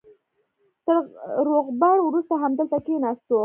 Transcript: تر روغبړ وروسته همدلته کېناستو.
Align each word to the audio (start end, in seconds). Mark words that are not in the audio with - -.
تر 0.85 0.95
روغبړ 1.47 1.97
وروسته 2.07 2.33
همدلته 2.43 2.77
کېناستو. 2.85 3.37